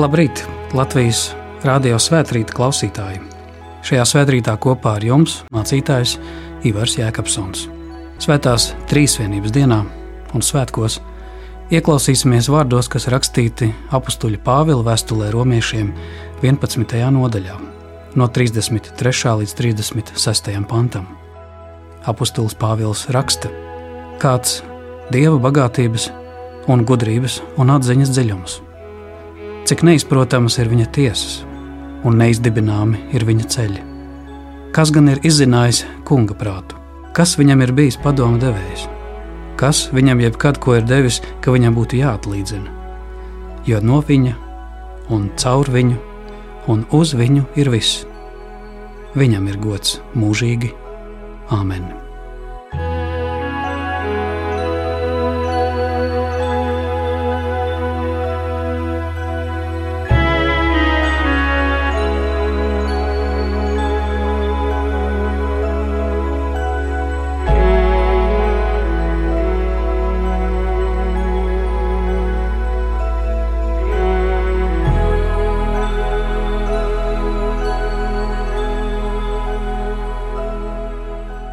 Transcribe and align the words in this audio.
Labrīt, 0.00 0.40
Latvijas 0.72 1.34
Rādio 1.60 1.98
Svētrīta 2.00 2.54
klausītāji! 2.56 3.18
Šajā 3.84 4.04
svētkrītā 4.08 4.54
kopā 4.56 4.94
ar 4.96 5.04
jums 5.04 5.34
mācītājs 5.52 6.14
Ivars 6.64 6.94
Jēkabsons. 6.96 7.66
Svētās 8.22 8.70
trīsvienības 8.88 9.52
dienā 9.52 9.80
un 10.32 10.44
svētkos 10.46 10.96
ieklausīsimies 11.74 12.48
vārdos, 12.48 12.88
kas 12.88 13.10
rakstīti 13.12 13.68
apakstuļa 13.92 14.40
Pāvila 14.46 14.86
vēstulē 14.86 15.28
romiešiem 15.34 15.92
11. 16.46 16.96
nodaļā, 17.18 17.58
no 18.16 18.30
33. 18.40 19.36
līdz 19.42 19.54
36. 19.60 20.50
pantam. 20.70 21.12
Apostols 22.08 22.56
Pāvils 22.56 23.04
raksta, 23.12 23.52
kāds 24.22 24.62
dieva 25.12 25.36
bagātības 25.44 26.08
un 26.72 26.88
gudrības 26.88 27.42
un 27.60 27.76
atziņas 27.76 28.16
dziļums 28.16 28.60
cik 29.70 29.84
neizprotamas 29.86 30.56
ir 30.58 30.66
viņa 30.66 30.88
tiesas 30.90 31.34
un 32.02 32.16
neizdibināmi 32.18 33.04
ir 33.14 33.22
viņa 33.28 33.46
ceļi. 33.54 33.82
Kas 34.74 34.90
gan 34.90 35.12
ir 35.12 35.22
izzinājis 35.26 35.84
kunga 36.08 36.34
prātu? 36.34 36.74
Kas 37.14 37.36
viņam 37.38 37.62
ir 37.62 37.74
bijis 37.78 38.00
padomu 38.02 38.40
devējs? 38.42 38.88
Kas 39.60 39.84
viņam 39.94 40.24
jebkad 40.24 40.58
ko 40.58 40.74
ir 40.80 40.90
devis, 40.90 41.20
ka 41.38 41.54
viņam 41.54 41.78
būtu 41.78 42.00
jāatlīdzina? 42.02 42.74
Jo 43.70 43.78
no 43.84 44.02
viņa 44.02 44.34
un 45.14 45.30
caur 45.38 45.70
viņu 45.70 46.02
un 46.72 46.86
uz 46.90 47.14
viņu 47.14 47.46
ir 47.54 47.70
viss. 47.70 48.04
Viņam 49.14 49.50
ir 49.54 49.62
gods 49.62 50.00
mūžīgi. 50.18 50.74
Āmen! 51.54 52.09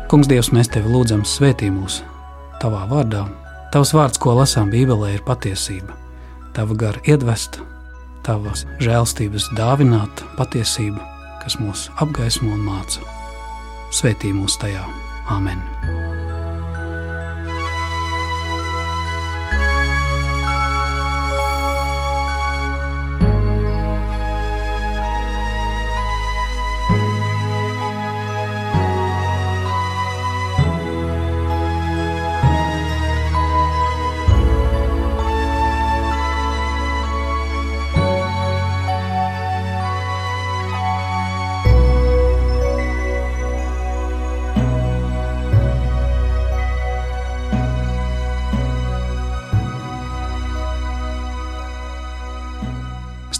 Kungs, 0.07 0.29
Dievs, 0.31 0.53
mēs 0.55 0.69
tevi 0.71 0.87
lūdzam, 0.87 1.25
svētī 1.27 1.67
mūs 1.67 1.97
tavā 2.61 2.85
vārdā. 2.87 3.25
Tavs 3.73 3.91
vārds, 3.91 4.21
ko 4.23 4.37
lasām 4.37 4.71
Bībelē, 4.71 5.17
ir 5.17 5.25
patiesība. 5.27 5.97
Tava 6.55 6.77
gara 6.79 7.03
iedvesta, 7.03 7.65
tavas 8.23 8.63
žēlstības 8.79 9.51
dāvināta 9.59 10.31
patiesība, 10.39 11.03
kas 11.43 11.59
mūs 11.59 11.89
apgaismo 11.99 12.55
un 12.55 12.63
māca. 12.69 13.03
Svētī 13.91 14.31
mūs 14.31 14.55
tajā! 14.63 14.87
Amen! 15.27 15.59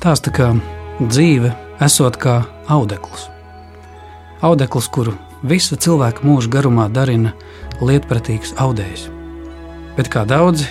Stāsta, 0.08 0.32
ka 0.32 0.46
dzīve 1.04 1.50
esot 1.84 2.16
kā 2.16 2.38
audekls. 2.72 3.26
Audekls, 4.40 4.86
kuru 4.88 5.18
visu 5.44 5.76
cilvēku 5.76 6.24
mūža 6.24 6.48
garumā 6.54 6.86
darina 6.88 7.34
lietpratīgs 7.84 8.54
audējs. 8.56 9.10
Bet 9.98 10.08
kā 10.14 10.24
daudzi 10.24 10.70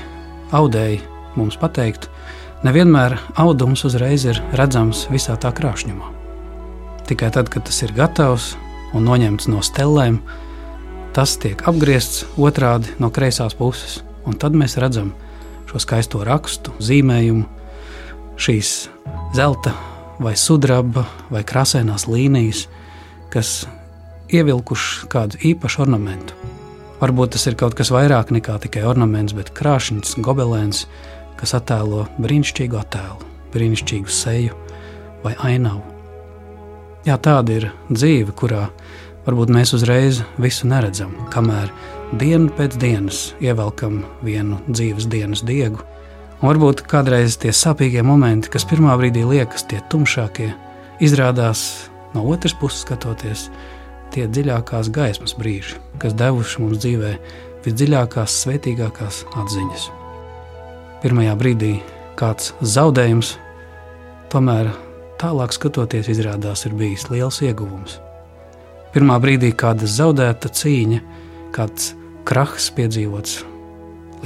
audēji 0.57 1.03
mums 1.37 1.59
pateiktu, 1.61 2.09
nevienmēr 2.65 3.19
audums 3.37 3.85
uzreiz 3.85 4.25
ir 4.25 4.41
redzams 4.57 5.05
visā 5.13 5.37
tā 5.37 5.53
krāšņumā. 5.53 6.09
Tikai 7.05 7.29
tad, 7.37 7.53
kad 7.53 7.69
tas 7.69 7.83
ir 7.85 7.93
gatavs 7.93 8.55
un 8.97 9.05
noņemts 9.05 9.51
no 9.53 9.61
stelēm, 9.61 10.17
tas 11.13 11.37
tiek 11.45 11.61
apgriezts 11.69 12.25
otrādi 12.41 12.97
no 12.97 13.13
kreisās 13.13 13.61
puses, 13.61 14.01
un 14.25 14.41
tad 14.41 14.57
mēs 14.57 14.81
redzam 14.81 15.13
šo 15.69 15.85
skaisto 15.85 16.25
rakstu, 16.25 16.73
zīmējumu, 16.81 17.45
šīs 18.37 18.73
zelta 19.37 19.73
vai 20.23 20.35
sudraba 20.37 21.07
vai 21.33 21.43
krāsainās 21.47 22.07
līnijas, 22.09 22.67
kas 23.33 23.67
ievilkuši 24.33 25.09
kādu 25.13 25.41
īpašu 25.53 25.85
ornamentu. 25.87 26.37
Varbūt 27.01 27.35
tas 27.35 27.45
ir 27.49 27.57
kaut 27.61 27.77
kas 27.77 27.93
vairāk 27.93 28.33
nekā 28.33 28.57
tikai 28.63 28.87
ornaments, 28.89 29.35
bet 29.37 29.53
krāšņs 29.57 30.17
gobelēns, 30.25 30.87
kas 31.37 31.53
attēlo 31.59 32.07
brīnišķīgu 32.23 32.79
attēlu, 32.81 33.29
brīnišķīgu 33.53 34.13
seju 34.13 34.57
vai 35.25 35.35
ainavu. 35.51 35.83
Jā, 37.07 37.19
tāda 37.23 37.59
ir 37.59 37.69
dzīve, 37.91 38.33
kurā 38.35 38.71
varbūt 39.27 39.53
mēs 39.53 39.75
uzreiz 39.77 40.23
visu 40.41 40.71
neredzam, 40.71 41.13
kamēr 41.35 41.69
dienu 42.19 42.49
pēc 42.57 42.79
dienas 42.81 43.29
ievelkam 43.45 44.01
vienu 44.25 44.59
dzīves 44.71 45.11
dienas 45.13 45.45
diegu 45.47 45.85
Un 46.37 46.51
varbūt 46.51 46.83
kādreiz 46.85 47.39
tie 47.41 47.49
sāpīgie 47.49 48.03
momenti, 48.05 48.51
kas 48.53 48.67
pirmā 48.69 48.93
brīdī 49.01 49.23
liekas 49.25 49.65
tie 49.71 49.79
tumšākie, 49.89 50.51
izrādās 51.01 51.89
no 52.13 52.27
otras 52.29 52.53
puses 52.61 52.83
skatoties, 52.85 53.47
tie 54.13 54.27
dziļākās 54.29 54.91
gaismas 54.93 55.33
brīži, 55.41 55.81
kas 56.03 56.13
devuši 56.17 56.61
mums 56.61 56.83
dzīvē 56.85 57.15
visdziļākās, 57.65 58.37
svētīgākās 58.45 59.23
atziņas. 59.33 59.89
Pirmajā 61.01 61.39
brīdī 61.41 61.73
kāds 62.21 62.53
zaudējums, 62.61 63.33
tomēr 64.29 64.75
tālāk 65.17 65.57
skatoties, 65.57 66.13
izrādās 66.13 66.69
ir 66.69 66.77
bijis 66.77 67.09
liels 67.09 67.41
ieguvums. 67.49 67.97
Pirmā 68.93 69.17
brīdī 69.25 69.55
kāda 69.57 69.89
zaudēta 69.89 70.53
cīņa, 70.53 71.03
kāds 71.57 71.95
krahs 72.29 72.69
piedzīvots 72.77 73.56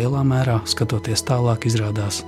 lielā 0.01 0.23
mērā, 0.25 0.61
skatoties 0.69 1.23
tālāk, 1.29 1.67
izrādās, 1.69 2.23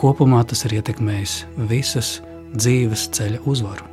kopumā 0.00 0.42
tas 0.48 0.66
ir 0.66 0.80
ietekmējis 0.80 1.44
visas 1.70 2.16
dzīves 2.56 3.08
ceļa 3.16 3.44
uzvaru. 3.46 3.86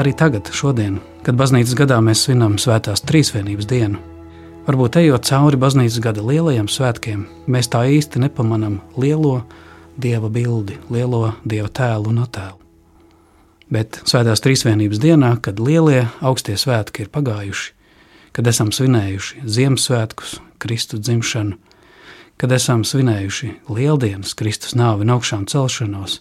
Arī 0.00 0.10
tagad, 0.18 0.48
šodien, 0.50 0.98
kad 1.22 1.38
baznīcas 1.38 1.76
gadā 1.78 2.00
mēs 2.02 2.24
svinam 2.26 2.56
Svētās 2.58 3.04
Trīsvienības 3.06 3.68
dienu, 3.70 4.00
varbūt 4.66 4.98
ejot 4.98 5.28
cauri 5.28 5.60
baznīcas 5.60 6.00
gada 6.02 6.24
lielajiem 6.24 6.66
svētkiem, 6.66 7.28
mēs 7.46 7.70
tā 7.70 7.84
īsti 7.94 8.24
nepamanām 8.24 8.80
lielo 8.98 9.44
dieva 10.00 10.30
bildi, 10.32 10.80
lielo 10.90 11.36
dieva 11.46 11.70
tēlu 11.70 12.10
un 12.10 12.24
attēlu. 12.24 12.58
Bet 13.70 14.00
Svētās 14.02 14.42
Trīsvienības 14.42 14.98
dienā, 15.02 15.36
kad 15.42 15.62
lielie 15.62 16.08
augstie 16.18 16.56
svētki 16.58 17.06
ir 17.06 17.14
pagājuši, 17.14 17.70
kad 18.34 18.50
esam 18.50 18.74
svinējuši 18.74 19.46
Ziemassvētkus, 19.46 20.40
Kristus 20.58 21.06
dzimšanu, 21.06 21.54
kad 22.40 22.52
esam 22.52 22.84
svinējuši 22.86 23.50
lieldienas, 23.70 24.34
Kristus 24.38 24.74
nāvi 24.78 25.06
augšām 25.10 25.46
celšanos, 25.50 26.20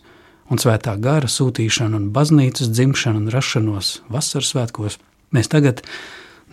un 0.51 0.62
svētā 0.62 0.95
gara 1.01 1.30
sūtīšanu 1.30 1.98
un 2.00 2.10
baznīcas 2.13 2.69
dzimšanu 2.74 3.24
un 3.24 3.31
rašanos 3.33 3.95
vasaras 4.13 4.54
svētkos, 4.54 5.00
mēs 5.33 5.50
tagad, 5.51 5.81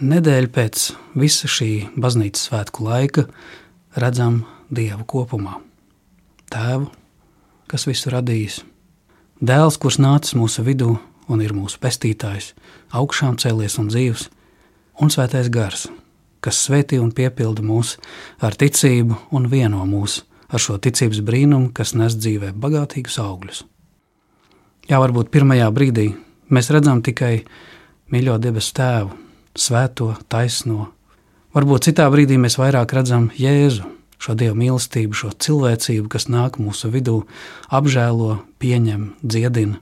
nedēļu 0.00 0.52
pēc 0.54 0.86
visa 1.20 1.50
šī 1.50 1.70
baznīcas 2.00 2.48
svētku 2.48 2.86
laika, 2.88 3.26
redzam 3.96 4.44
Dievu 4.70 5.02
kopumā. 5.02 5.56
Tēvu, 6.50 6.86
kas 7.70 7.86
visu 7.88 8.12
radījis, 8.14 8.60
dēls, 9.42 9.78
kurš 9.82 9.98
nācis 10.02 10.36
mūsu 10.38 10.62
vidū 10.66 10.92
un 11.30 11.42
ir 11.42 11.54
mūsu 11.54 11.78
pestītājs, 11.82 12.52
augšām 12.94 13.38
cēlies 13.38 13.78
un 13.82 13.90
dzīvs, 13.90 14.28
un 15.02 15.10
svētais 15.10 15.50
gars, 15.52 15.88
kas 16.44 16.60
svētī 16.66 17.00
un 17.00 17.12
piepilda 17.16 17.64
mūs 17.64 17.96
ar 18.40 18.56
ticību 18.56 19.18
un 19.36 19.48
vieno 19.52 19.84
mūs 19.88 20.22
ar 20.50 20.62
šo 20.62 20.78
ticības 20.82 21.20
brīnumu, 21.26 21.70
kas 21.74 21.94
nes 21.94 22.16
dzīvē 22.18 22.52
bagātīgus 22.58 23.20
augļus. 23.22 23.64
Jā, 24.90 24.98
varbūt 24.98 25.30
pirmajā 25.30 25.68
brīdī 25.74 26.08
mēs 26.50 26.70
redzam 26.74 27.02
tikai 27.06 27.44
mīļo 28.10 28.38
debesu 28.42 28.74
tēvu, 28.80 29.14
svēto, 29.54 30.14
taisno. 30.28 30.88
Varbūt 31.54 31.90
citā 31.90 32.08
brīdī 32.10 32.38
mēs 32.42 32.58
vairāk 32.58 32.94
redzam 32.98 33.30
Jēzu, 33.38 33.86
šo 34.20 34.34
dievu 34.38 34.58
mīlestību, 34.58 35.16
šo 35.16 35.30
cilvēcību, 35.32 36.08
kas 36.10 36.28
nāk 36.30 36.58
mūsu 36.62 36.90
vidū, 36.92 37.22
apžēlo, 37.70 38.40
pieņem, 38.62 39.14
dziedina. 39.22 39.80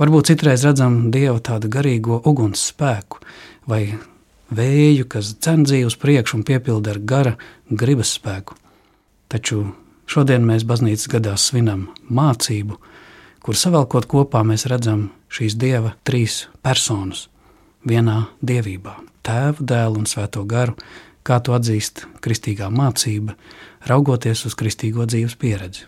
Varbūt 0.00 0.30
citreiz 0.30 0.64
redzam 0.64 1.10
dievu 1.12 1.42
tādu 1.44 1.68
garīgo 1.72 2.22
uguns 2.24 2.62
spēku 2.70 3.20
vai 3.68 3.98
vēju, 4.54 5.06
kas 5.10 5.34
dzen 5.38 5.64
dzīvi 5.66 5.88
uz 5.88 5.96
priekšu 6.00 6.40
un 6.40 6.46
piepilda 6.46 6.94
ar 6.94 7.00
gara 7.00 7.34
gribas 7.70 8.14
spēku. 8.16 8.56
Taču 9.30 9.64
šodien 10.10 10.46
mēs 10.46 10.66
baznīcas 10.66 11.10
gadā 11.10 11.36
svinam 11.38 11.88
mācību, 12.10 12.78
kur 13.40 13.56
savelkot 13.56 14.08
kopā 14.10 14.42
mēs 14.46 14.66
redzam 14.70 15.08
šīs 15.30 15.56
dieva 15.58 15.94
trīs 16.04 16.46
personas 16.62 17.28
vienā 17.86 18.26
dievībā- 18.42 18.96
tēvu, 19.26 19.64
dēlu 19.64 20.02
un 20.02 20.06
svēto 20.06 20.44
garu, 20.46 20.74
kā 21.24 21.40
to 21.42 21.52
atzīst 21.52 22.06
kristīgā 22.20 22.68
mācība, 22.70 23.36
raugoties 23.86 24.44
uz 24.46 24.54
kristīgo 24.54 25.06
dzīves 25.06 25.36
pieredzi. 25.36 25.84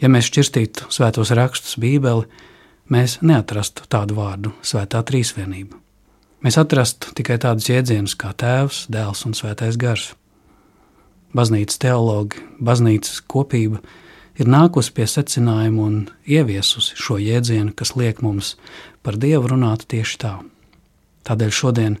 Ja 0.00 0.08
mēs 0.08 0.26
šķirstītu 0.30 0.90
svētos 0.90 1.30
rakstus, 1.30 1.76
Bībeli, 1.78 2.26
mēs 2.90 3.20
neatrastu 3.22 3.86
tādu 3.88 4.14
vārdu- 4.14 4.52
svētā 4.62 5.02
trīsvienība. 5.02 5.78
Mēs 6.42 6.56
atrastu 6.58 7.12
tikai 7.14 7.36
tādus 7.38 7.68
jēdzienus 7.70 8.16
kā 8.18 8.32
Tēvs, 8.34 8.88
Dēls 8.90 9.20
un 9.28 9.34
Svētais 9.38 9.76
Gars. 9.78 10.08
Baznīcas 11.38 11.78
teologi, 11.78 12.42
baznīcas 12.58 13.20
kopība 13.30 13.78
ir 14.42 14.50
nākusi 14.50 14.90
pie 14.96 15.06
secinājuma 15.06 15.84
un 15.86 16.00
ieviesusi 16.26 16.98
šo 16.98 17.20
jēdzienu, 17.22 17.70
kas 17.78 17.94
liek 17.94 18.24
mums 18.26 18.56
par 19.06 19.20
Dievu 19.22 19.52
runāt 19.54 19.86
tieši 19.92 20.18
tā. 20.24 20.32
Tādēļ 21.30 21.54
šodien 21.54 21.98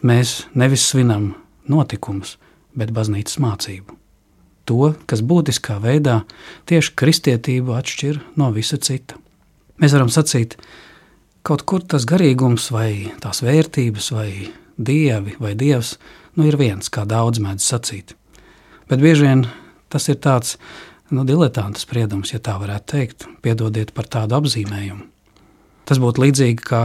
mēs 0.00 0.46
nevis 0.56 0.86
svinam 0.88 1.34
notikumus, 1.68 2.38
bet 2.72 2.94
baznīcas 2.96 3.36
mācību. 3.44 3.98
To, 4.72 4.94
kas 5.04 5.20
būtiskā 5.20 5.76
veidā 5.82 6.22
tieši 6.70 6.96
kristietību 6.96 7.76
atšķir 7.76 8.22
no 8.40 8.48
visa 8.56 8.80
cita. 8.80 9.20
Mēs 9.82 9.92
varam 9.92 10.08
sacīt, 10.08 10.56
kaut 11.46 11.64
kur 11.66 11.82
tas 11.82 12.06
garīgums, 12.08 12.70
vai 12.74 13.12
tās 13.22 13.42
vērtības, 13.44 14.10
vai 14.14 14.30
dievi, 14.78 15.36
vai 15.42 15.54
dievs, 15.58 15.96
nu 16.38 16.46
ir 16.48 16.58
viens, 16.60 16.90
kā 16.92 17.04
daudz 17.08 17.42
mēdz 17.42 17.66
sacīt. 17.66 18.14
Bet 18.90 19.02
bieži 19.02 19.28
vien 19.28 19.46
tas 19.92 20.08
ir 20.08 20.18
tāds 20.22 20.56
nu, 21.12 21.26
diletantu 21.28 21.82
spriedums, 21.82 22.32
ja 22.32 22.40
tā 22.40 22.56
varētu 22.60 22.94
teikt. 22.94 23.26
Piedodiet 23.44 23.92
par 23.96 24.08
tādu 24.08 24.38
apzīmējumu. 24.38 25.04
Tas 25.88 26.00
būtu 26.00 26.22
līdzīgi 26.22 26.64
kā 26.64 26.82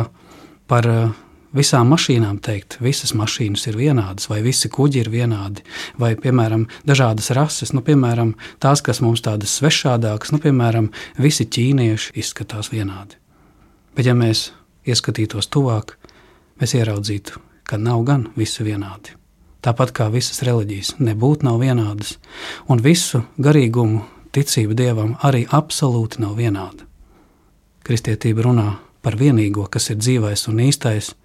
par 0.68 0.88
visām 1.56 1.92
mašīnām 1.94 2.40
teikt, 2.44 2.80
visas 2.84 3.14
mašīnas 3.18 3.68
ir 3.70 3.78
vienādas, 3.80 4.28
vai 4.32 4.42
visi 4.46 4.70
kuģi 4.74 5.04
ir 5.06 5.12
vienādi, 5.14 5.64
vai, 6.02 6.14
piemēram, 6.20 6.68
dažādas 6.88 7.32
rases, 7.38 7.72
nu, 7.74 7.84
piemēram, 7.86 8.34
tās, 8.64 8.84
kas 8.86 9.00
mums 9.06 9.24
tādas 9.26 9.56
svešādākas, 9.60 10.34
nu, 10.36 10.42
piemēram, 10.44 10.92
visi 11.22 11.48
ķīnieši 11.48 12.18
izskatās 12.20 12.74
vienādi. 12.74 13.22
Bet, 13.98 14.06
ja 14.06 14.14
mēs 14.14 14.52
ieskatītos 14.86 15.48
tuvāk, 15.50 15.96
mēs 16.62 16.76
ieraudzītu, 16.78 17.40
ka 17.66 17.80
nav 17.82 18.04
gan 18.06 18.28
visi 18.38 18.62
vienādi. 18.62 19.16
Tāpat 19.66 19.90
kā 19.98 20.06
visas 20.14 20.44
reliģijas 20.46 21.00
nebūtu 21.02 21.48
nav 21.48 21.58
vienādas, 21.64 22.20
un 22.70 22.84
visu 22.86 23.24
garīgumu 23.42 24.04
ticība 24.38 24.78
dievam 24.78 25.16
arī 25.26 25.48
absolūti 25.50 26.22
nav 26.22 26.38
vienāda. 26.38 26.86
Kristietība 27.82 28.46
runā 28.46 28.68
par 29.02 29.18
vienīgo, 29.18 29.66
kas 29.66 29.90
ir 29.90 29.98
dzīvais 29.98 30.46
un 30.52 30.62
īstais, 30.68 31.16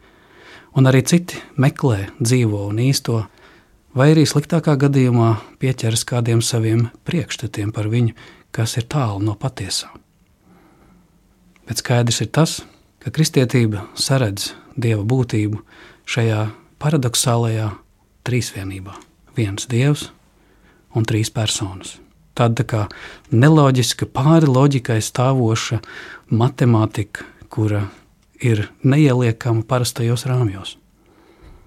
un 0.72 0.88
arī 0.88 1.04
citi 1.04 1.42
meklē 1.60 2.06
dzīvo 2.22 2.66
un 2.70 2.80
īsto, 2.80 3.18
vai 3.92 4.14
arī 4.14 4.25
sliktākā 4.25 4.78
gadījumā 4.86 5.34
pieķeras 5.60 6.06
kādiem 6.08 6.40
saviem 6.40 6.88
priekšstatiem 7.04 7.75
par 7.76 7.92
viņu, 7.92 8.16
kas 8.50 8.78
ir 8.80 8.88
tālu 8.88 9.20
no 9.28 9.36
patiesā. 9.36 9.92
Bet 11.69 11.82
skaidrs 11.82 12.20
ir 12.25 12.31
tas, 12.35 12.61
ka 13.03 13.12
kristietība 13.14 13.87
saredz 13.94 14.53
dieva 14.76 15.05
būtību 15.06 15.61
šajā 16.09 16.47
paradoxālajā 16.82 17.70
trīsvienībā- 18.26 18.94
viens 19.38 19.67
dievs 19.67 20.11
un 20.94 21.05
trīs 21.05 21.31
personas. 21.31 21.99
Tāda 22.35 22.62
tā 22.62 22.64
kā 22.64 22.82
neloģiska, 23.31 24.06
pāri 24.06 24.49
loģikai 24.49 25.00
stāvoša 25.05 25.82
matemātika, 26.31 27.25
kura 27.50 27.91
ir 28.41 28.69
neieliekama 28.82 29.62
parastajos 29.69 30.25
rāmjos. 30.25 30.76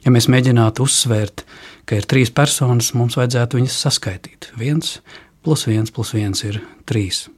Ja 0.06 0.12
mēs 0.12 0.28
mēģinātu 0.30 0.86
uzsvērt, 0.86 1.44
ka 1.86 1.96
ir 1.96 2.06
trīs 2.10 2.34
personas, 2.34 2.94
mums 2.94 3.16
vajadzētu 3.16 3.60
viņas 3.60 3.78
saskaitīt. 3.86 4.52
viens 4.58 5.00
plus 5.44 5.66
viens 5.66 5.92
plus 5.92 6.14
viens 6.14 6.44
ir 6.44 6.62
trīs. 6.86 7.30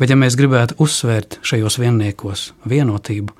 Bet, 0.00 0.08
ja 0.08 0.16
mēs 0.16 0.32
gribētu 0.38 0.78
uzsvērt 0.80 1.36
šajos 1.44 1.76
vienniekos 1.76 2.46
vienotību, 2.68 3.34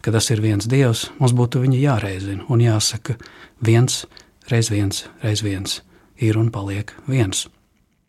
ka 0.00 0.14
tas 0.14 0.30
ir 0.32 0.40
viens 0.40 0.64
dievs, 0.64 1.10
mums 1.20 1.34
būtu 1.36 1.60
viņi 1.60 1.82
jāreizina 1.82 2.46
un 2.48 2.62
jāsaka, 2.64 3.18
viens 3.60 4.06
reiz 4.48 4.70
viens 4.72 5.04
reiz 5.20 5.42
viens 5.44 5.82
ir 6.16 6.38
un 6.40 6.48
paliek 6.54 6.94
viens. 7.10 7.46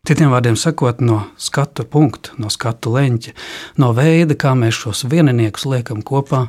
Citiem 0.08 0.32
vārdiem 0.32 0.56
sakot, 0.56 1.02
no 1.04 1.18
skatu 1.36 1.84
punkta, 1.84 2.32
no 2.40 2.48
skatu 2.48 2.94
leņķa, 2.94 3.34
no 3.82 3.90
veida, 3.92 4.38
kā 4.38 4.54
mēs 4.56 4.78
šos 4.78 5.04
vieniniekus 5.10 5.66
liekam 5.68 6.00
kopā, 6.00 6.46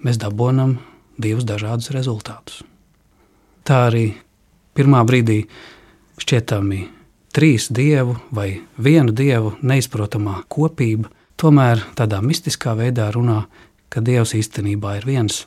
mēs 0.00 0.16
dabūjam 0.22 0.78
divus 1.20 1.44
dažādus 1.44 1.92
rezultātus. 1.92 2.62
Tā 3.68 3.88
arī 3.90 4.06
pirmā 4.72 5.02
brīdī 5.04 5.42
šķietami 6.22 6.80
trīs 7.32 7.68
dievu 7.72 8.16
vai 8.34 8.62
vienu 8.78 9.12
dievu 9.12 9.54
neizprotamā 9.62 10.42
kopība, 10.52 11.08
tomēr 11.40 11.80
tādā 11.96 12.20
mistiskā 12.22 12.76
veidā 12.78 13.08
runā, 13.14 13.46
ka 13.88 14.00
dievs 14.04 14.34
īstenībā 14.36 14.98
ir 15.00 15.08
viens, 15.08 15.46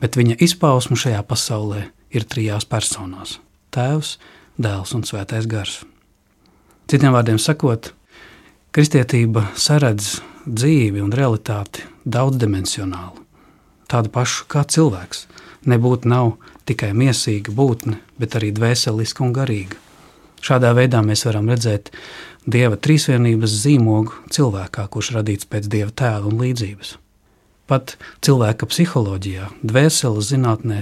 bet 0.00 0.16
viņa 0.16 0.38
izpausme 0.44 0.96
šajā 0.96 1.22
pasaulē 1.28 1.86
ir 2.12 2.28
trijās 2.28 2.68
personās- 2.68 3.38
Tēvs, 3.74 4.18
Dēls 4.60 4.94
un 4.94 5.02
Svētais 5.02 5.46
Gars. 5.48 5.84
Citiem 6.88 7.12
vārdiem 7.12 7.38
sakot, 7.40 7.92
kristietība 8.72 9.46
saredz 9.56 10.20
dzīvi 10.46 11.00
un 11.00 11.12
realitāti 11.12 11.86
daudzdimensionāli, 12.04 13.22
tādu 13.88 14.08
pašu 14.12 14.44
kā 14.48 14.64
cilvēks. 14.64 15.26
Nebūtu 15.64 16.10
nav 16.10 16.32
tikai 16.66 16.90
mīsīga 16.92 17.54
būtne, 17.54 17.96
bet 18.18 18.34
arī 18.34 18.50
dvēseliska 18.52 19.22
un 19.22 19.32
garīga. 19.32 19.81
Šādā 20.42 20.72
veidā 20.74 21.02
mēs 21.06 21.22
varam 21.28 21.46
redzēt 21.50 21.92
dieva 22.50 22.76
trīsvienības 22.76 23.54
zīmogu 23.62 24.16
cilvēkā, 24.34 24.88
kurš 24.90 25.12
radīts 25.18 25.46
pēc 25.46 25.68
dieva 25.70 25.92
tēla 25.94 26.26
un 26.30 26.40
līdzības. 26.42 26.96
Pat 27.70 27.94
cilvēka 28.26 28.66
psiholoģijā, 28.66 29.46
dvēseles 29.62 30.32
zinātnē, 30.32 30.80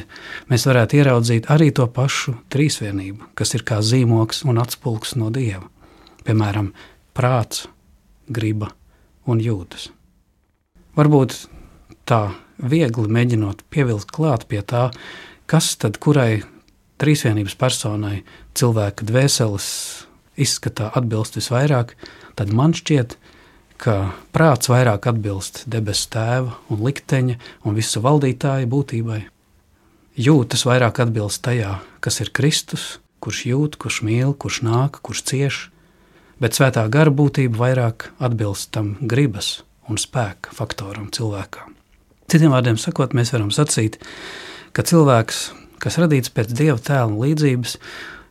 mēs 0.50 0.64
varētu 0.67 0.97
ieraudzīt 0.99 1.50
arī 1.52 1.69
to 1.76 1.85
pašu 1.87 2.38
trīsvienību, 2.50 3.35
kas 3.37 3.52
ir 3.55 3.67
kā 3.69 3.83
zīmogs 3.85 4.43
un 4.49 4.59
atspulgs 4.62 5.12
no 5.21 5.29
dieva. 5.35 5.69
Piemēram, 6.25 6.73
prāts, 7.14 7.67
griba 8.33 8.73
un 9.29 9.43
jūtas. 9.45 9.90
Varbūt 10.97 11.37
tā 12.09 12.31
viegli 12.59 13.12
mēģinot 13.12 13.62
pievilkt 13.71 14.11
klāt 14.17 14.49
pie 14.49 14.64
tā, 14.64 14.88
kas 15.50 15.75
tad 15.81 16.00
kurai 16.00 16.43
trīsvienības 17.00 17.57
personai 17.61 18.21
cilvēka 18.59 19.07
dvēseles 19.09 19.66
izskatā 20.40 20.90
atbilst 20.97 21.37
visvairāk, 21.38 21.95
tad 22.38 22.52
man 22.57 22.75
šķiet, 22.76 23.16
ka 23.80 24.12
prāts 24.35 24.69
vairāk 24.71 25.09
atbilst 25.09 25.64
debesu 25.73 26.11
tēva 26.12 26.57
un 26.73 26.83
likteņa 26.85 27.37
un 27.64 27.76
visu 27.76 28.02
valdītāja 28.04 28.69
būtībai. 28.71 29.21
Jūtas 30.21 30.66
vairāk 30.69 31.00
atbilst 31.00 31.40
tajā, 31.47 31.78
kas 32.04 32.21
ir 32.21 32.33
Kristus, 32.37 32.99
kurš 33.25 33.45
jūt, 33.49 33.78
kurš 33.80 34.02
mīl, 34.04 34.35
kurš 34.37 34.61
nāk, 34.66 35.00
kurš 35.04 35.25
cieš, 35.30 35.61
bet 36.40 36.57
svētā 36.57 36.85
gara 36.92 37.12
būtība 37.12 37.61
vairāk 37.61 38.11
atbilst 38.21 38.73
tam 38.76 38.97
gribas 39.00 39.61
un 39.88 40.00
spēka 40.00 40.52
faktoram 40.57 41.09
cilvēkā. 41.14 41.66
Citiem 42.30 42.52
vārdiem 42.54 42.78
sakot, 42.78 43.16
mēs 43.16 43.33
varam 43.35 43.50
sacīt, 43.54 43.99
ka 44.76 44.85
cilvēks, 44.87 45.50
kas 45.80 45.99
radīts 46.00 46.32
pēc 46.34 46.54
dieva 46.56 46.78
tēla 46.78 47.16
līdzības, 47.25 47.76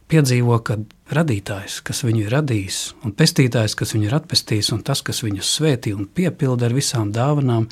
piedzīvo, 0.10 0.58
ka 0.66 0.80
radītājs, 1.14 1.80
kas 1.86 2.02
viņu 2.06 2.26
ir 2.26 2.34
radījis, 2.34 2.80
un 3.06 3.14
pestītājs, 3.18 3.76
kas 3.78 3.94
viņu 3.96 4.10
ir 4.10 4.18
atpestījis, 4.18 4.72
un 4.76 4.82
tas, 4.86 5.04
kas 5.06 5.22
viņu 5.26 5.46
svētī 5.46 5.94
un 5.96 6.08
piepilda 6.08 6.70
ar 6.70 6.76
visām 6.78 7.14
dāvanām, 7.14 7.68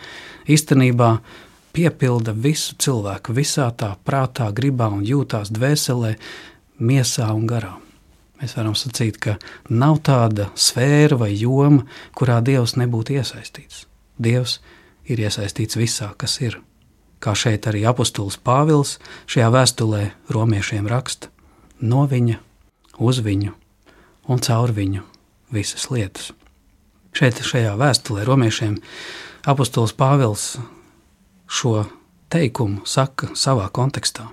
īstenībā 0.49 1.11
piepilda 1.77 2.33
visu 2.33 2.77
cilvēku 2.81 3.35
visā 3.37 3.71
tā 3.77 3.95
prātā, 4.05 4.51
gribā 4.53 4.89
un 4.93 5.03
jūtās 5.05 5.51
dvēselē, 5.53 6.15
miesā 6.77 7.31
un 7.33 7.45
garā. 7.49 7.75
Mēs 8.37 8.53
varam 8.53 8.75
sacīt, 8.77 9.17
ka 9.17 9.37
nav 9.69 10.03
tāda 10.05 10.51
sfēra 10.53 11.17
vai 11.17 11.31
joma, 11.33 11.87
kurā 12.17 12.37
Dievs 12.45 12.75
nebūtu 12.77 13.17
iesaistīts. 13.17 13.87
Dievs 14.21 14.59
ir 15.09 15.25
iesaistīts 15.25 15.79
visā, 15.79 16.11
kas 16.17 16.37
ir. 16.45 16.59
Kā 17.23 17.33
šeit 17.33 17.65
arī 17.69 17.81
apustulis 17.89 18.37
Pāvils 18.37 18.97
šajā 19.25 19.49
vēstulē 19.53 20.01
romiešiem 20.33 20.89
raksta, 20.89 21.31
no 21.81 22.05
viņa, 22.09 22.37
uz 23.01 23.21
viņu 23.25 23.53
un 24.27 24.43
caur 24.43 24.73
viņu 24.75 25.03
visas 25.53 25.89
lietas. 25.89 26.31
Šeit, 27.17 27.39
šajā 27.41 27.73
vēstulē 27.79 28.25
romiešiem, 28.27 28.77
apustulis 29.49 29.95
Pāvils 29.97 30.57
šo 31.47 31.87
teikumu 32.29 32.83
saka 32.85 33.31
savā 33.33 33.69
kontekstā. 33.73 34.27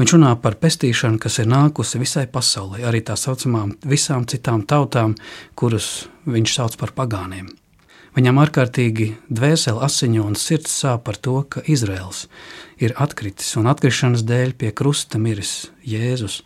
Viņš 0.00 0.14
runā 0.16 0.34
par 0.40 0.56
pestīšanu, 0.60 1.20
kas 1.20 1.38
ir 1.42 1.48
nākusi 1.50 2.00
visai 2.00 2.26
pasaulē, 2.32 2.82
arī 2.88 3.02
tā 3.04 3.16
saucamām 3.16 3.74
visām 3.86 4.26
citām 4.28 4.64
tautām, 4.68 5.14
kurus 5.54 6.08
viņš 6.26 6.54
sauc 6.56 6.78
par 6.80 6.94
pagāniem. 6.96 7.50
Viņam 8.16 8.40
ārkārtīgi 8.42 9.12
dvēseli 9.30 9.84
asiņo 9.86 10.24
un 10.26 10.34
sirds 10.34 10.72
sāp 10.82 11.04
par 11.06 11.18
to, 11.22 11.36
ka 11.46 11.62
Izraels 11.70 12.24
ir 12.82 12.96
atkritis 12.98 13.52
un 13.60 13.70
atkrišanas 13.70 14.24
dēļ 14.26 14.56
pie 14.58 14.72
krusta 14.74 15.20
miris 15.22 15.70
Jēzus, 15.86 16.40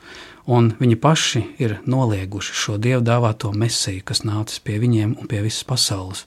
un 0.44 0.74
viņi 0.76 0.98
paši 1.00 1.44
ir 1.64 1.78
nolieguši 1.88 2.56
šo 2.60 2.76
dievu 2.76 3.00
dāvāto 3.06 3.54
mesiju, 3.56 4.04
kas 4.04 4.26
nācis 4.28 4.60
pie 4.60 4.76
viņiem 4.82 5.16
un 5.16 5.30
pie 5.30 5.40
visas 5.46 5.64
pasaules. 5.64 6.26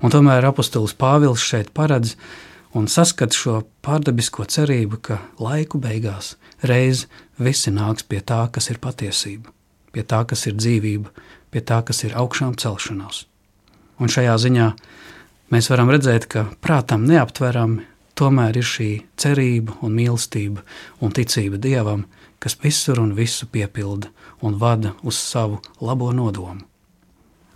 Un 0.00 0.12
tomēr 0.12 0.48
apustulis 0.48 0.96
Pāvils 0.96 1.44
šeit 1.44 1.74
paredz 1.76 2.14
un 2.72 2.88
saskat 2.88 3.36
šo 3.36 3.60
pārdabisko 3.84 4.46
cerību, 4.48 5.02
ka 5.04 5.20
laiku 5.36 5.80
beigās 5.82 6.38
reiz 6.64 7.04
visi 7.36 7.74
nāks 7.74 8.08
pie 8.08 8.24
tā, 8.24 8.46
kas 8.48 8.72
ir 8.72 8.80
patiesība, 8.80 9.52
pie 9.92 10.06
tā, 10.06 10.24
kas 10.24 10.46
ir 10.48 10.56
dzīvība, 10.56 11.12
pie 11.52 11.60
tā, 11.60 11.84
kas 11.84 12.06
ir 12.08 12.16
augšām 12.16 12.56
celšanās. 12.56 13.26
Un 14.00 14.08
šajā 14.08 14.36
ziņā 14.40 14.66
mēs 15.52 15.68
varam 15.72 15.92
redzēt, 15.92 16.26
ka 16.30 16.46
prātam 16.64 17.04
neaptverami 17.08 17.84
tomēr 18.16 18.56
ir 18.60 18.66
šī 18.66 18.88
cerība 19.20 19.76
un 19.84 19.94
mīlestība 19.96 20.64
un 21.04 21.12
ticība 21.16 21.60
Dievam, 21.60 22.06
kas 22.40 22.56
visur 22.62 23.00
un 23.02 23.14
visu 23.16 23.48
piepilda 23.52 24.08
un 24.40 24.56
vada 24.60 24.94
uz 25.04 25.20
savu 25.20 25.60
labo 25.84 26.10
nodomu. 26.16 26.64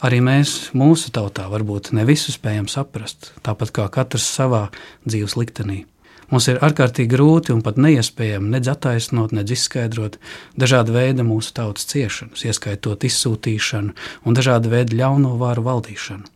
Arī 0.05 0.19
mēs, 0.21 0.75
mūsu 0.77 1.09
tautā, 1.17 1.47
varbūt 1.49 1.95
ne 1.97 2.05
visu 2.05 2.33
spējam 2.35 2.67
saprast, 2.69 3.31
tāpat 3.47 3.73
kā 3.73 3.89
katrs 3.89 4.27
savā 4.29 4.67
dzīves 5.07 5.39
liktenī. 5.41 5.85
Mums 6.29 6.49
ir 6.51 6.61
ārkārtīgi 6.65 7.13
grūti 7.13 7.53
un 7.55 7.63
pat 7.65 7.79
neiespējami 7.81 8.53
nedz 8.57 8.69
attaisnot, 8.73 9.33
nedz 9.37 9.55
izskaidrot 9.57 10.19
dažādu 10.61 10.97
veidu 10.97 11.25
mūsu 11.25 11.55
tautas 11.57 11.89
ciešanas, 11.89 12.45
ieskaitot 12.49 13.05
izsūtīšanu 13.09 13.97
un 14.25 14.37
dažādu 14.37 14.73
veidu 14.73 15.01
ļauno 15.01 15.37
vāru 15.41 15.65
valdīšanu. 15.69 16.34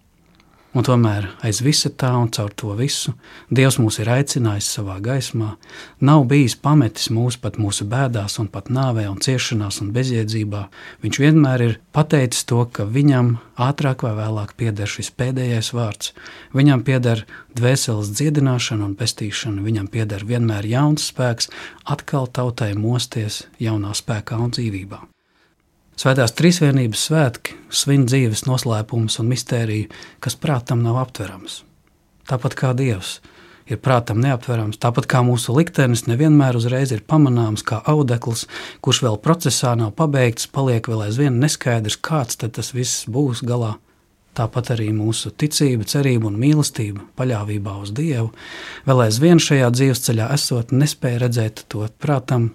Un 0.78 0.84
tomēr 0.86 1.24
aiz 1.42 1.58
visa 1.66 1.90
tā 1.90 2.12
un 2.14 2.28
caur 2.30 2.52
to 2.54 2.70
visu 2.78 3.10
Dievs 3.50 3.80
mūs 3.82 3.96
ir 3.98 4.10
aicinājis 4.14 4.68
savā 4.76 5.00
gaismā, 5.02 5.56
nav 5.98 6.22
bijis 6.30 6.54
pametis 6.54 7.08
mūs 7.10 7.38
pat 7.42 7.58
mūsu 7.58 7.86
bēdās, 7.90 8.36
un 8.38 8.46
pat 8.52 8.70
nāvē, 8.70 9.08
un 9.10 9.18
ciešanās 9.18 9.80
un 9.82 9.90
bezjēdzībā. 9.96 10.62
Viņš 11.02 11.20
vienmēr 11.24 11.66
ir 11.66 11.74
pateicis 11.96 12.46
to, 12.46 12.60
ka 12.70 12.86
viņam 12.86 13.34
ātrāk 13.58 14.06
vai 14.06 14.14
vēlāk 14.20 14.54
pieder 14.60 14.86
šis 14.86 15.10
pēdējais 15.18 15.74
vārds. 15.74 16.14
Viņam 16.54 16.86
pieder 16.86 17.26
dvēseles 17.58 18.14
dziedināšana 18.14 18.86
un 18.86 18.94
pestīšana, 19.02 19.66
viņam 19.66 19.90
pieder 19.90 20.22
vienmēr 20.30 20.68
jauns 20.78 21.10
spēks, 21.10 21.50
atkal 21.90 22.30
tautai 22.30 22.76
mosties 22.78 23.48
jaunā 23.58 23.98
spēkā 23.98 24.38
un 24.38 24.54
dzīvībā. 24.54 25.08
Svētās 25.98 26.30
trīsvienības 26.38 27.00
svētki 27.08 27.56
svin 27.74 28.04
dzīves 28.06 28.44
noslēpumus 28.46 29.16
un 29.18 29.26
mistēriju, 29.32 29.88
kas 30.22 30.36
prātam 30.38 30.84
nav 30.84 30.94
aptverams. 31.00 31.64
Tāpat 32.30 32.54
kā 32.60 32.70
Dievs 32.78 33.16
ir 33.66 33.80
prātam 33.82 34.20
neaptverams, 34.22 34.78
tāpat 34.78 35.08
kā 35.10 35.24
mūsu 35.26 35.56
liktenis 35.56 36.04
nevienmēr 36.06 36.54
uzreiz 36.60 36.92
ir 36.94 37.02
pamanāms 37.02 37.64
kā 37.66 37.80
audekls, 37.90 38.44
kurš 38.78 39.00
vēl 39.08 39.18
procesā 39.24 39.72
nav 39.80 39.90
pabeigts, 39.98 40.46
paliek 40.46 40.86
vēl 40.86 41.02
aizvien 41.08 41.40
neskaidrs, 41.42 41.98
kāds 41.98 42.38
tas 42.38 42.70
viss 42.76 43.02
būs 43.10 43.42
galā. 43.42 43.74
Tāpat 44.38 44.70
arī 44.76 44.92
mūsu 44.94 45.34
ticība, 45.34 45.82
cerība 45.82 46.30
un 46.30 46.38
mīlestība, 46.38 47.08
paļāvībā 47.18 47.74
uz 47.82 47.90
Dievu, 47.90 48.30
vēl 48.86 49.04
aizvien 49.08 49.42
šajā 49.42 49.74
dzīves 49.74 50.06
ceļā 50.06 50.30
esot, 50.38 50.70
nespēja 50.70 51.24
redzēt 51.26 51.66
to 51.66 51.90
prātam 51.98 52.52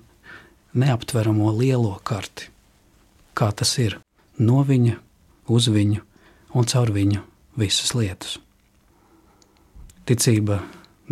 neaptveramo 0.79 1.51
lielo 1.59 1.97
karti 2.07 2.52
kā 3.37 3.51
tas 3.51 3.77
ir 3.81 3.97
no 4.39 4.63
viņa, 4.65 4.97
uz 5.49 5.67
viņu 5.69 6.01
un 6.53 6.69
caur 6.69 6.91
viņu 6.93 7.21
visas 7.59 7.93
lietas. 7.97 8.37
Ticība 10.07 10.61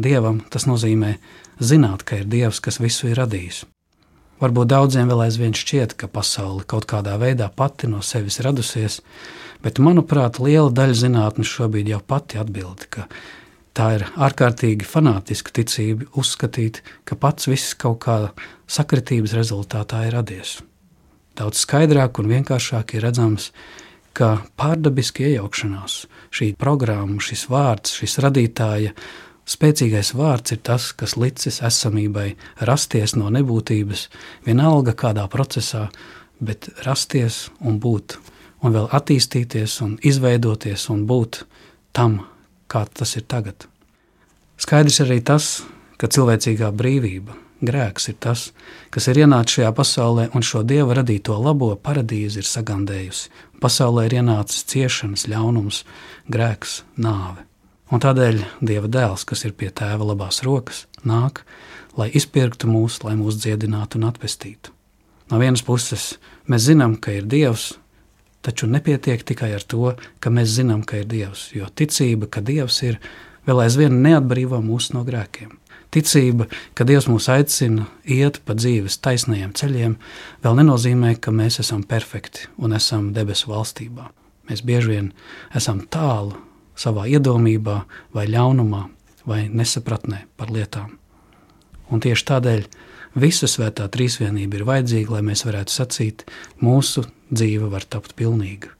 Dievam 0.02 0.40
tas 0.50 0.66
nozīmē 0.68 1.18
zināt, 1.60 2.06
ka 2.08 2.22
ir 2.22 2.30
Dievs, 2.32 2.62
kas 2.64 2.80
visu 2.80 3.10
ir 3.12 3.20
radījis. 3.20 3.66
Varbūt 4.42 4.72
daudziem 4.72 5.12
vēl 5.12 5.26
aizvien 5.28 5.54
šķiet, 5.54 5.94
ka 6.00 6.08
pasaule 6.10 6.64
kaut 6.66 6.88
kādā 6.90 7.18
veidā 7.22 7.52
pati 7.54 7.90
no 7.92 8.00
sevis 8.02 8.40
radusies, 8.42 9.02
bet 9.62 9.84
manuprāt, 9.84 10.40
liela 10.42 10.72
daļa 10.74 10.98
zinātnes 11.04 11.52
šobrīd 11.52 11.92
jau 11.92 12.00
pati 12.02 12.42
atbild, 12.42 12.88
ka 12.90 13.06
tā 13.78 13.92
ir 14.00 14.08
ārkārtīgi 14.16 14.88
fanātiska 14.88 15.54
ticība 15.60 16.10
uzskatīt, 16.18 16.82
ka 17.06 17.20
pats 17.20 17.52
viss 17.52 17.78
kaut 17.78 18.02
kāda 18.08 18.34
sakritības 18.66 19.38
rezultātā 19.38 20.08
ir 20.08 20.18
radies 20.18 20.58
daudz 21.40 21.64
skaidrāk 21.64 22.20
un 22.22 22.30
vienkāršāk 22.32 22.96
ir 22.96 23.06
redzams, 23.08 23.52
ka 24.18 24.42
pārdabiski 24.60 25.30
iejaukšanās, 25.30 26.06
šī 26.36 26.52
programma, 26.60 27.22
šis 27.24 27.48
vārds, 27.52 27.96
šis 28.02 28.18
radītāja 28.24 28.94
spēcīgais 29.48 30.14
vārds 30.18 30.56
ir 30.56 30.62
tas, 30.68 30.92
kas 30.96 31.16
licis 31.20 31.62
esamībai 31.64 32.34
rasties 32.68 33.16
no 33.16 33.32
nebūtības, 33.34 34.08
vienalga 34.46 34.96
kādā 34.98 35.28
procesā, 35.32 35.88
bet 36.40 36.70
rasties 36.86 37.48
un 37.60 37.80
būt, 37.80 38.18
un 38.62 38.76
vēl 38.76 38.90
attīstīties 38.92 39.80
un 39.86 39.98
izveidoties 40.04 40.90
un 40.94 41.06
būt 41.10 41.44
tam, 41.96 42.22
kā 42.72 42.86
tas 42.94 43.16
ir 43.20 43.28
tagad. 43.28 43.68
Skaidrs 44.62 45.02
arī 45.06 45.22
tas, 45.26 45.62
ka 45.98 46.10
cilvēcīgā 46.12 46.70
brīvība 46.76 47.36
Grēks 47.62 48.10
ir 48.10 48.16
tas, 48.18 48.48
kas 48.90 49.06
ir 49.12 49.20
ienācis 49.22 49.60
šajā 49.60 49.70
pasaulē 49.78 50.24
un 50.34 50.42
šo 50.42 50.64
dieva 50.66 50.96
radīto 50.98 51.36
labo 51.38 51.70
paradīzi 51.78 52.42
ir 52.42 52.48
sagandējusi. 52.50 53.30
Pasaulē 53.62 54.08
ir 54.08 54.18
ienācis 54.18 54.66
ciešanas, 54.72 55.28
ļaunums, 55.30 55.84
grēks, 56.34 56.80
nāve. 56.98 57.46
Un 57.92 58.02
tādēļ 58.02 58.40
Dieva 58.64 58.88
dēls, 58.88 59.28
kas 59.28 59.44
ir 59.46 59.54
pie 59.54 59.70
tēva 59.70 60.08
labās 60.14 60.42
rokas, 60.48 60.86
nāk, 61.06 61.44
lai 62.00 62.08
izpirktu 62.16 62.70
mūs, 62.72 63.02
lai 63.04 63.14
mūs 63.20 63.38
dziedinātu 63.44 64.00
un 64.00 64.08
atpestītu. 64.10 64.74
No 65.30 65.38
vienas 65.38 65.62
puses, 65.68 66.16
mēs 66.50 66.66
zinām, 66.72 66.98
ka 66.98 67.14
ir 67.14 67.30
Dievs, 67.30 67.76
taču 68.42 68.66
nepietiek 68.72 69.22
tikai 69.28 69.52
ar 69.54 69.62
to, 69.64 69.94
ka 70.24 70.34
mēs 70.34 70.56
zinām, 70.58 70.82
ka 70.88 71.04
ir 71.04 71.10
Dievs, 71.12 71.52
jo 71.54 71.70
ticība, 71.70 72.32
ka 72.32 72.42
Dievs 72.42 72.82
ir, 72.88 72.98
vēl 73.46 73.68
aizvien 73.68 74.02
neatbrīvo 74.02 74.64
mūs 74.66 74.94
no 74.96 75.06
grēkiem. 75.06 75.61
Ticība, 75.92 76.48
ka 76.72 76.86
Dievs 76.88 77.10
mūs 77.12 77.28
aicina 77.32 77.84
iet 78.08 78.40
pa 78.48 78.56
dzīves 78.56 78.96
taisnajiem 79.04 79.52
ceļiem, 79.60 79.98
vēl 80.44 80.56
nenozīmē, 80.62 81.18
ka 81.20 81.34
mēs 81.36 81.60
esam 81.64 81.84
perfekti 81.84 82.48
un 82.58 82.78
esam 82.78 83.10
debesu 83.16 83.52
valstībā. 83.52 84.08
Mēs 84.48 84.64
bieži 84.64 84.94
vien 84.94 85.12
esam 85.56 85.84
tālu 85.92 86.38
savā 86.80 87.10
iedomībā, 87.12 87.82
vai 88.16 88.26
ļaunumā, 88.32 88.86
vai 89.28 89.44
nesapratnē 89.52 90.24
par 90.40 90.56
lietām. 90.56 90.96
Un 91.92 92.00
tieši 92.00 92.28
tādēļ 92.32 92.68
visa 93.20 93.50
svētā 93.52 93.90
trīsvienība 93.92 94.62
ir 94.62 94.68
vajadzīga, 94.72 95.18
lai 95.18 95.26
mēs 95.28 95.44
varētu 95.44 95.76
sacīt, 95.76 96.24
mūsu 96.64 97.04
dzīve 97.36 97.68
var 97.72 97.84
tapt 97.84 98.16
pilnīga 98.16 98.72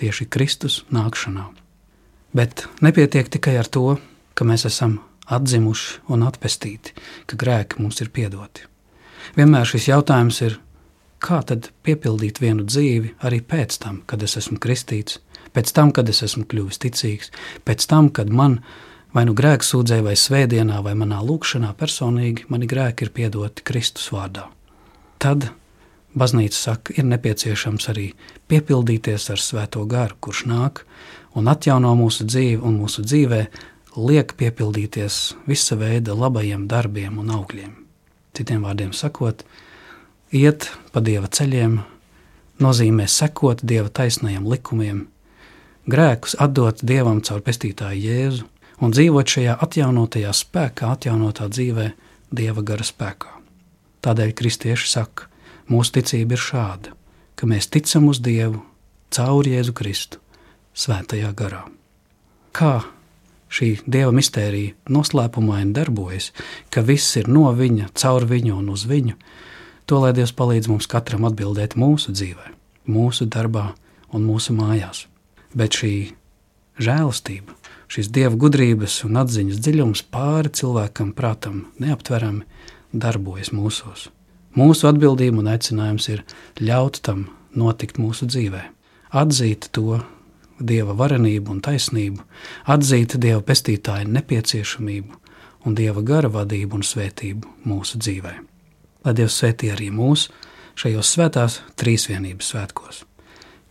tieši 0.00 0.28
Kristus 0.32 0.82
nākšanā. 0.92 1.50
Bet 2.36 2.64
nepietiek 2.84 3.28
tikai 3.28 3.56
ar 3.60 3.68
to, 3.68 3.96
ka 4.36 4.46
mēs 4.48 4.64
esam 4.68 5.00
atzimuši 5.30 6.00
un 6.12 6.26
atpestīti, 6.26 6.94
ka 7.26 7.38
grēki 7.40 7.80
mums 7.82 8.00
ir 8.02 8.10
piedoti. 8.14 8.66
Vienmēr 9.36 9.68
šis 9.68 9.88
jautājums 9.90 10.40
ir, 10.46 10.58
kā 11.20 11.40
tad 11.46 11.70
piepildīt 11.86 12.40
vienu 12.42 12.64
dzīvi 12.66 13.14
arī 13.26 13.40
pēc 13.44 13.78
tam, 13.82 14.00
kad 14.06 14.22
es 14.26 14.36
esmu 14.40 14.58
kristīts, 14.62 15.20
pēc 15.54 15.72
tam, 15.76 15.92
kad 15.94 16.08
es 16.08 16.22
esmu 16.26 16.46
kļuvis 16.50 16.80
ticīgs, 16.82 17.30
pēc 17.66 17.86
tam, 17.90 18.10
kad 18.14 18.30
man 18.32 18.60
vai 19.14 19.26
nu 19.26 19.34
grēka 19.36 19.66
sūdzē, 19.66 20.00
vai 20.06 20.16
svētdienā, 20.18 20.80
vai 20.86 20.94
manā 20.98 21.20
lūkšanā 21.26 21.72
personīgi 21.78 22.46
mani 22.50 22.68
grēki 22.70 23.06
ir 23.06 23.14
piedoti 23.14 23.66
Kristus 23.66 24.10
vārdā. 24.14 24.46
Tad 25.20 25.50
baznīca 26.16 26.56
saka, 26.56 26.94
ir 26.96 27.06
nepieciešams 27.10 27.90
arī 27.92 28.10
piepildīties 28.50 29.28
ar 29.34 29.42
svēto 29.42 29.84
garu, 29.90 30.16
kurš 30.20 30.44
nāk 30.50 30.84
un 31.38 31.50
atjauno 31.50 31.92
mūsu 31.98 32.26
dzīvi 32.26 32.62
un 32.66 32.80
mūsu 32.80 33.04
dzīvē 33.06 33.42
liek 33.96 34.34
piepildīties 34.38 35.20
visa 35.48 35.76
veida 35.78 36.14
labajiem 36.14 36.66
darbiem 36.70 37.18
un 37.22 37.30
augļiem. 37.34 37.72
Citiem 38.36 38.62
vārdiem 38.62 38.92
sakot, 38.94 39.42
iet 40.30 40.68
pa 40.92 41.02
dieva 41.02 41.26
ceļiem 41.26 41.80
nozīmē 42.62 43.08
sekot 43.08 43.64
dieva 43.66 43.88
taisnajiem 43.88 44.46
likumiem, 44.46 45.06
grēkus 45.90 46.36
atdot 46.38 46.84
dievam 46.86 47.22
caur 47.24 47.42
pestītāju 47.42 48.04
Jēzu 48.04 48.46
un 48.80 48.94
dzīvot 48.94 49.34
šajā 49.34 49.56
atjaunotajā 49.64 50.32
spēkā, 50.36 50.94
atjaunotā 50.94 51.48
dzīvē, 51.50 51.90
dieva 52.30 52.62
gara 52.64 52.86
spēkā. 52.86 53.34
Tādēļ 54.04 54.32
kristieši 54.36 54.88
saka, 54.88 55.26
mūsu 55.68 55.98
ticība 55.98 56.36
ir 56.36 56.44
šāda, 56.44 56.94
ka 57.36 57.48
mēs 57.50 57.68
ticam 57.72 58.08
uz 58.08 58.22
Dievu 58.24 58.62
caur 59.12 59.48
Jēzu 59.48 59.74
Kristu, 59.76 60.22
Svētajā 60.76 61.34
garā. 61.36 61.64
Kā 62.56 62.78
šī 63.50 63.70
Dieva 63.86 64.12
mistērija 64.14 64.76
noslēpumaini 64.92 65.74
darbojas, 65.76 66.30
ka 66.70 66.84
viss 66.86 67.18
ir 67.20 67.28
no 67.30 67.50
Viņa, 67.56 67.90
caur 67.98 68.26
Viņu 68.30 68.56
un 68.60 68.70
uz 68.72 68.86
Viņu, 68.90 69.16
to 69.90 70.00
lai 70.02 70.14
Dievs 70.16 70.34
palīdz 70.36 70.70
mums 70.70 70.88
katram 70.90 71.26
atbildēt 71.28 71.76
mūsu 71.78 72.14
dzīvē, 72.14 72.54
mūsu 72.90 73.26
darbā 73.26 73.72
un 74.14 74.26
mūsu 74.26 74.54
mājās. 74.56 75.06
Bet 75.54 75.74
šī 75.80 75.94
žēlastība, 76.80 77.56
šīs 77.90 78.10
dieva 78.14 78.36
gudrības 78.38 79.00
un 79.08 79.18
atziņas 79.20 79.58
dziļums 79.60 80.04
pāri 80.14 80.52
cilvēkam, 80.54 81.12
prātam, 81.16 81.64
neaptverami 81.82 82.46
darbojas 82.92 83.52
mūsos. 83.54 84.08
Mūsu 84.58 84.88
atbildība 84.90 85.42
un 85.42 85.50
aicinājums 85.52 86.08
ir 86.10 86.24
ļaut 86.62 87.02
tam 87.06 87.28
notikt 87.54 88.00
mūsu 88.02 88.26
dzīvē, 88.30 88.62
atzīt 89.14 89.68
to 89.74 90.00
dieva 90.60 90.94
varenību 90.96 91.54
un 91.54 91.60
taisnību, 91.64 92.22
atzīt 92.70 93.16
dieva 93.20 93.40
pestītāja 93.44 94.08
nepieciešamību 94.08 95.18
un 95.66 95.76
dieva 95.76 96.02
gara 96.06 96.30
vadību 96.32 96.78
un 96.78 96.86
svētību 96.86 97.54
mūsu 97.68 98.00
dzīvē. 98.00 98.34
Lai 99.04 99.14
Dievs 99.16 99.38
svētī 99.40 99.70
arī 99.72 99.88
mūs 99.92 100.26
šajos 100.80 101.14
svētās 101.14 101.60
trīsvienības 101.80 102.52
svētkos, 102.52 103.04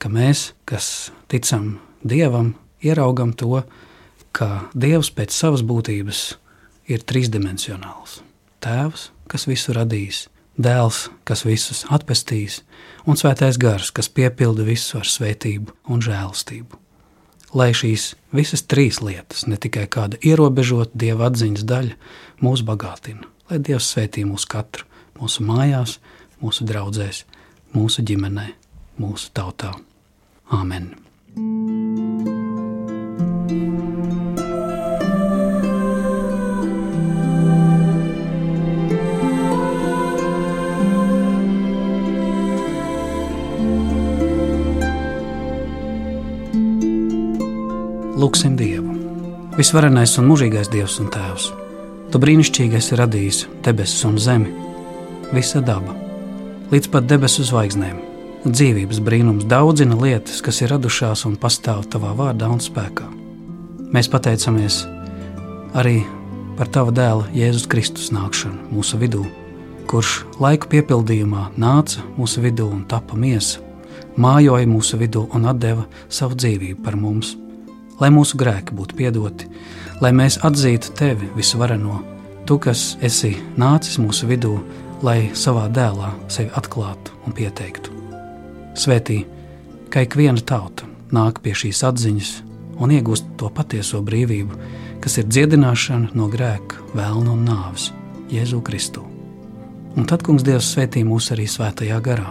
ka 0.01 0.09
mēs, 0.09 0.53
kas 0.65 1.11
ticam 1.29 1.77
Dievam, 1.99 2.53
ieraugam 2.81 3.33
to, 3.35 3.61
ka 4.31 4.69
Dievs 4.73 5.11
pēc 5.13 5.35
savas 5.35 5.65
būtības 5.65 6.23
ir 6.89 7.03
trīsdimensionāls. 7.05 8.21
Tēvs, 8.63 9.09
kas 9.29 9.45
visu 9.49 9.75
radīs, 9.75 10.27
dēls, 10.59 11.07
kas 11.27 11.45
visus 11.47 11.85
atpestīs, 11.89 12.61
un 13.07 13.17
svētais 13.19 13.57
gars, 13.61 13.91
kas 13.95 14.11
piepilda 14.11 14.65
visu 14.67 14.99
ar 14.99 15.07
svētību 15.07 15.75
un 15.89 16.03
žēlstību. 16.03 16.79
Lai 17.57 17.71
šīs 17.73 18.11
visas 18.35 18.61
trīs 18.69 18.99
lietas, 19.01 19.47
ne 19.49 19.57
tikai 19.57 19.87
kāda 19.89 20.19
ierobežota 20.21 20.93
dieva 20.93 21.31
atziņas 21.31 21.65
daļa, 21.65 21.97
mūs 22.45 22.61
bagātina, 22.67 23.25
lai 23.49 23.57
Dievs 23.65 23.89
svētī 23.89 24.25
mūs 24.29 24.45
katru, 24.49 24.85
mūsu 25.17 25.45
mājās, 25.47 25.97
mūsu 26.43 26.67
draugzēs, 26.69 27.25
mūsu 27.73 28.05
ģimenē, 28.05 28.51
mūsu 29.01 29.33
tautā. 29.33 29.73
Āmen! 30.53 30.93
Lūksim 48.29 48.53
Dievu. 48.53 48.91
Visvarenais 49.57 50.11
un 50.21 50.27
mūžīgais 50.29 50.67
Dievs 50.69 50.99
un 51.01 51.07
Tēvs, 51.09 51.47
Tu 52.13 52.19
brīnišķīgais 52.21 52.91
ir 52.91 52.99
radījis 53.01 53.39
debesis 53.65 54.05
un 54.05 54.19
zemi, 54.21 54.51
visa 55.33 55.63
daba, 55.65 55.95
līdz 56.69 56.91
pat 56.93 57.07
debesu 57.09 57.47
zvaigznēm. 57.47 57.97
Dzīvības 58.45 58.99
brīnums 59.01 59.49
daudzina 59.49 59.97
lietas, 59.97 60.43
kas 60.45 60.61
ir 60.61 60.69
radušās 60.75 61.25
un 61.25 61.39
pastāv 61.41 61.87
Tavā 61.89 62.13
vārdā 62.21 62.51
un 62.53 62.61
spēkā. 62.61 63.09
Mēs 63.97 64.11
pateicamies 64.13 64.83
arī 65.73 66.03
par 66.61 66.69
Tava 66.69 66.93
dēla 66.93 67.33
Jēzus 67.33 67.65
Kristus 67.65 68.13
nākšanu 68.13 68.69
mūsu 68.77 69.01
vidū, 69.01 69.25
kurš 69.89 70.19
laiku 70.37 70.69
piepildījumā 70.77 71.49
nāca 71.57 72.05
mūsu 72.13 72.45
vidū 72.45 72.69
un 72.77 72.85
tapa 72.85 73.17
miesa, 73.17 73.65
mājoja 74.21 74.69
mūsu 74.69 75.01
vidū 75.01 75.31
un 75.33 75.49
deva 75.57 75.89
savu 76.13 76.37
dzīvību 76.37 76.83
par 76.85 76.93
mums 76.93 77.39
lai 77.99 78.09
mūsu 78.13 78.39
grēki 78.39 78.75
būtu 78.75 78.97
piedoti, 78.99 79.49
lai 80.01 80.11
mēs 80.15 80.39
atzītu 80.45 80.93
tevi 80.97 81.29
visvareno, 81.35 81.99
tu, 82.47 82.59
kas 82.59 82.97
esi 83.05 83.35
nācis 83.59 83.99
mūsu 84.01 84.29
vidū, 84.29 84.55
lai 85.05 85.29
savā 85.37 85.67
dēlā 85.71 86.11
sevi 86.31 86.51
atklātu 86.59 87.15
un 87.27 87.35
pieteiktu. 87.35 87.93
Svētī, 88.79 89.23
ka 89.91 90.03
ik 90.05 90.15
viena 90.19 90.41
tauta 90.41 90.87
nāk 91.15 91.41
pie 91.43 91.55
šīs 91.57 91.83
atziņas 91.87 92.33
un 92.79 92.93
iegūst 92.95 93.35
to 93.39 93.49
patieso 93.53 94.01
brīvību, 94.05 94.57
kas 95.03 95.19
ir 95.19 95.27
dziedināšana 95.27 96.13
no 96.15 96.27
grēka, 96.31 96.83
vēlna 96.95 97.35
un 97.35 97.45
nāves, 97.47 97.89
Jēzu 98.31 98.61
Kristu. 98.63 99.03
Un 99.97 100.05
tad, 100.07 100.23
Kungs, 100.23 100.45
Dievs 100.45 100.69
svētī 100.75 101.03
mūs 101.03 101.31
arī 101.33 101.47
svētajā 101.49 101.99
garā, 102.05 102.29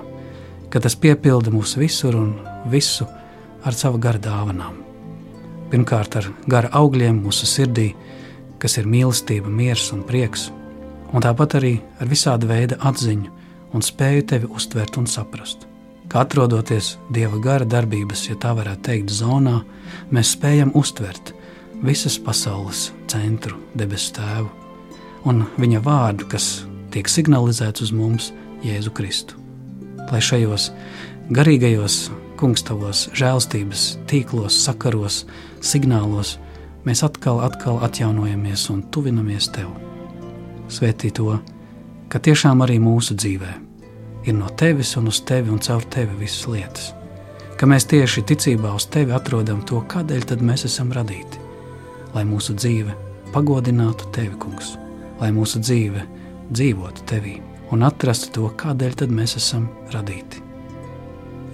ka 0.71 0.81
tas 0.81 0.97
piepilda 0.97 1.53
mūs 1.53 1.77
visur 1.81 2.17
un 2.17 2.35
visu 2.71 3.09
ar 3.67 3.77
savu 3.77 4.01
garu 4.01 4.23
dāvanām. 4.23 4.88
Pirmkārt, 5.69 6.17
ar 6.17 6.29
gara 6.49 6.71
augļiem 6.73 7.23
mūsu 7.25 7.49
sirdī, 7.49 7.91
kas 8.59 8.79
ir 8.81 8.89
mīlestība, 8.89 9.51
miers 9.53 9.91
un 9.93 10.05
prieks, 10.09 10.49
un 11.13 11.25
tāpat 11.25 11.59
arī 11.61 11.75
ar 12.01 12.09
visāda 12.11 12.49
veida 12.49 12.79
atziņu 12.89 13.35
un 13.77 13.85
spēju 13.85 14.29
tevi 14.33 14.49
uztvert 14.49 14.97
un 15.01 15.09
saprast. 15.11 15.67
Kā 16.09 16.23
atrodoties 16.25 16.95
dieva 17.13 17.37
gara 17.45 17.69
darbības, 17.69 18.29
ja 18.31 18.37
tā 18.41 18.55
varētu 18.57 18.87
teikt, 18.89 19.13
zonā, 19.13 19.59
mēs 20.09 20.33
spējam 20.39 20.73
uztvert 20.79 21.35
visas 21.85 22.17
pasaules 22.17 22.89
centru, 23.13 23.61
debesu 23.77 24.17
tēvu 24.17 24.49
un 25.29 25.45
viņa 25.61 25.83
vārdu, 25.85 26.29
kas 26.31 26.63
tiek 26.95 27.09
signalizēts 27.11 27.85
uz 27.85 27.93
mums, 27.95 28.33
Jēzu 28.65 28.91
Kristu. 28.95 29.37
Lai 30.09 30.21
šajos 30.25 30.71
garīgajos 31.35 32.09
kungs 32.39 32.63
tavos 32.67 33.07
žēlstības 33.19 33.85
tīklos, 34.09 34.57
sakaros, 34.65 35.25
signālos 35.61 36.37
mēs 36.87 37.03
atkal, 37.07 37.43
atkal 37.45 37.81
atjaunojamies 37.85 38.69
un 38.73 38.85
tuvinamies 38.95 39.51
tev. 39.55 39.73
Svētī 40.73 41.11
to, 41.15 41.39
ka 42.09 42.21
tiešām 42.23 42.63
arī 42.65 42.79
mūsu 42.83 43.17
dzīvē 43.19 43.51
ir 44.29 44.37
no 44.37 44.49
tevis 44.61 44.95
un 45.01 45.11
uz 45.11 45.21
tevi 45.27 45.53
un 45.53 45.61
caur 45.65 45.85
tevi 45.91 46.17
visas 46.23 46.47
lietas. 46.49 46.89
Ka 47.59 47.67
mēs 47.67 47.89
tieši 47.91 48.23
ticībā 48.29 48.71
uz 48.77 48.87
tevi 48.93 49.15
atrodam 49.17 49.65
to, 49.67 49.83
kādēļ 49.91 50.27
tad 50.33 50.45
mēs 50.45 50.67
esam 50.69 50.93
radīti. 50.95 51.43
Lai 52.15 52.25
mūsu 52.29 52.55
dzīve 52.57 52.95
pagodinātu 53.35 54.13
tevi, 54.15 54.37
kungs, 54.41 54.77
lai 55.21 55.33
mūsu 55.35 55.61
dzīve 55.65 56.05
dzīvotu 56.53 57.09
tevī 57.11 57.39
un 57.75 57.85
atrastu 57.89 58.33
to, 58.39 58.53
kādēļ 58.63 59.01
tad 59.03 59.13
mēs 59.13 59.37
esam 59.41 59.69
radīti. 59.93 60.48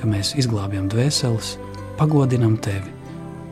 Ka 0.00 0.08
mēs 0.10 0.34
izglābjam 0.40 0.88
dvēseles, 0.92 1.54
pagodinam 1.98 2.56
tevi 2.60 2.90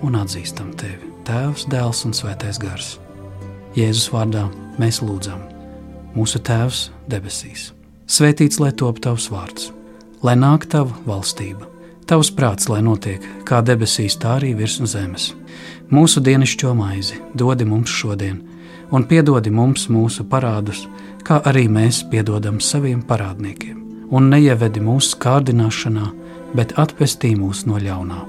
un 0.02 0.18
atzīstam 0.18 0.72
tevi, 0.78 1.10
Tēvs, 1.26 1.68
Dēls 1.70 2.02
un 2.08 2.14
Svētais 2.16 2.58
Gars. 2.58 2.96
Jēzus 3.78 4.08
vārdā 4.12 4.48
mēs 4.82 4.98
lūdzam, 5.04 5.38
mūsu 6.16 6.42
Tēvs 6.42 6.88
debesīs. 7.10 7.70
Svētīts 8.10 8.58
lai 8.60 8.72
top 8.76 8.98
tavs 9.04 9.28
vārds, 9.32 9.70
lai 10.26 10.34
nāk 10.36 10.66
tava 10.68 10.92
valstība, 11.06 11.68
tavs 12.10 12.32
prāts, 12.34 12.68
lai 12.68 12.82
notiek 12.84 13.22
kā 13.48 13.62
debesīs, 13.64 14.18
tā 14.18 14.36
arī 14.40 14.52
virs 14.58 14.80
zemes. 14.90 15.30
Mūsu 15.92 16.20
dienascho 16.24 16.74
maizi 16.74 17.20
dodi 17.38 17.64
mums 17.68 17.92
šodien, 17.92 18.42
un 18.92 19.06
piedodi 19.08 19.50
mums 19.54 19.86
mūsu 19.88 20.26
parādus, 20.28 20.84
kā 21.24 21.38
arī 21.48 21.68
mēs 21.70 22.02
piedodam 22.10 22.60
saviem 22.60 23.00
parādniekiem, 23.06 23.78
un 24.10 24.28
neievedi 24.32 24.82
mūsu 24.82 25.16
kārdināšanā, 25.22 26.10
bet 26.56 26.78
atpestī 26.80 27.36
mūs 27.38 27.66
no 27.68 27.80
ļaunā 27.82 28.22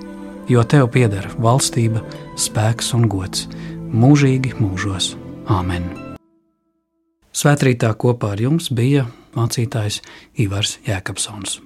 jo 0.50 0.64
tev 0.68 0.90
pieder 0.94 1.28
valstība, 1.42 2.04
spēks 2.40 2.94
un 2.98 3.08
gods 3.12 3.48
mūžīgi 3.94 4.56
mūžos. 4.60 5.14
Āmen! 5.52 5.86
Svētrītā 7.34 7.92
kopā 8.00 8.34
ar 8.36 8.44
jums 8.44 8.70
bija 8.74 9.08
mācītājs 9.38 10.02
Ivars 10.40 10.78
Jēkabsons. 10.88 11.64